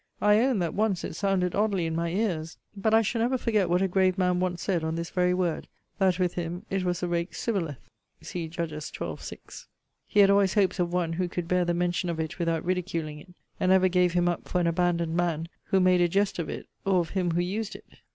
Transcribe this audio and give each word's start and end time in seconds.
I 0.19 0.39
own 0.39 0.57
that 0.57 0.73
once 0.73 1.03
it 1.03 1.15
sounded 1.15 1.53
oddly 1.53 1.85
in 1.85 1.95
my 1.95 2.09
ears. 2.09 2.57
But 2.75 2.91
I 2.91 3.03
shall 3.03 3.21
never 3.21 3.37
forget 3.37 3.69
what 3.69 3.83
a 3.83 3.87
grave 3.87 4.17
man 4.17 4.39
once 4.39 4.63
said 4.63 4.83
on 4.83 4.95
this 4.95 5.11
very 5.11 5.31
word 5.35 5.67
that 5.99 6.17
with 6.17 6.33
him 6.33 6.65
it 6.71 6.83
was 6.83 7.03
a 7.03 7.07
rake's 7.07 7.39
sibboleth.* 7.39 7.87
He 8.23 10.19
had 10.21 10.29
always 10.31 10.53
hopes 10.55 10.79
of 10.79 10.91
one 10.91 11.13
who 11.13 11.29
could 11.29 11.47
bear 11.47 11.65
the 11.65 11.75
mention 11.75 12.09
of 12.09 12.19
it 12.19 12.39
without 12.39 12.65
ridiculing 12.65 13.19
it; 13.19 13.35
and 13.59 13.71
ever 13.71 13.89
gave 13.89 14.13
him 14.13 14.27
up 14.27 14.47
for 14.47 14.59
an 14.59 14.65
abandoned 14.65 15.15
man, 15.15 15.49
who 15.65 15.79
made 15.79 16.01
a 16.01 16.07
jest 16.07 16.39
of 16.39 16.49
it, 16.49 16.67
or 16.83 17.01
of 17.01 17.11
him 17.11 17.29
who 17.29 17.41
used 17.41 17.75
it. 17.75 17.99